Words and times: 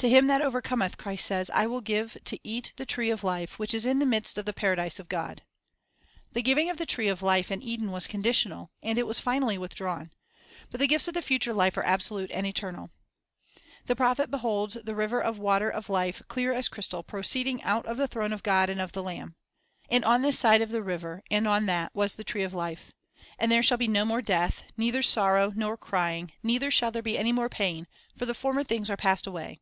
"To 0.00 0.10
him 0.10 0.26
that 0.26 0.42
overcometh," 0.42 0.98
Christ 0.98 1.24
says, 1.24 1.48
"will 1.56 1.76
I 1.78 1.80
give 1.80 2.18
to 2.26 2.38
eat 2.44 2.68
of 2.68 2.76
the 2.76 2.84
tree 2.84 3.08
of 3.08 3.24
life, 3.24 3.58
which 3.58 3.72
is 3.72 3.86
in 3.86 3.98
the 3.98 4.04
midst 4.04 4.36
of 4.36 4.44
the 4.44 4.52
paradise 4.52 4.98
of 4.98 5.08
God." 5.08 5.40
1 5.98 6.08
The 6.32 6.42
giving 6.42 6.68
of 6.68 6.76
the 6.76 6.84
tree 6.84 7.08
of 7.08 7.22
life 7.22 7.50
in 7.50 7.62
Eden 7.62 7.90
was 7.90 8.06
conditional, 8.06 8.70
and 8.82 8.98
it 8.98 9.06
was 9.06 9.18
finally 9.18 9.56
withdrawn. 9.56 10.10
But 10.70 10.80
the 10.80 10.86
gifts 10.86 11.08
of 11.08 11.14
the 11.14 11.22
future 11.22 11.54
life 11.54 11.78
are 11.78 11.82
absolute 11.86 12.30
and 12.30 12.46
eternal. 12.46 12.90
The 13.86 13.96
prophet 13.96 14.30
beholds 14.30 14.74
the 14.84 14.94
"river 14.94 15.18
of 15.18 15.38
water 15.38 15.70
of 15.70 15.88
life, 15.88 16.20
clear 16.28 16.52
as 16.52 16.68
crystal, 16.68 17.02
proceeding 17.02 17.62
out 17.62 17.86
of 17.86 17.96
the 17.96 18.06
throne 18.06 18.34
of 18.34 18.42
God 18.42 18.68
and 18.68 18.82
of 18.82 18.92
the 18.92 19.02
Lamb." 19.02 19.34
"And 19.90 20.04
on 20.04 20.20
this 20.20 20.38
side 20.38 20.60
of 20.60 20.68
the 20.70 20.82
river 20.82 21.22
and 21.30 21.48
on 21.48 21.64
that 21.66 21.94
was 21.94 22.14
the 22.16 22.22
tree 22.22 22.42
of 22.44 22.52
life." 22.52 22.92
"And 23.38 23.50
there 23.50 23.62
shall 23.62 23.78
be 23.78 23.88
no 23.88 24.04
more 24.04 24.20
death, 24.20 24.62
neither 24.76 25.02
sorrow, 25.02 25.52
nor 25.56 25.74
crying, 25.78 26.32
neither 26.42 26.70
shall 26.70 26.90
there 26.90 27.00
be 27.02 27.16
any 27.16 27.32
more 27.32 27.48
pain; 27.48 27.88
for 28.14 28.26
the 28.26 28.34
former 28.34 28.62
things 28.62 28.90
are 28.90 28.98
passed 28.98 29.26
away." 29.26 29.58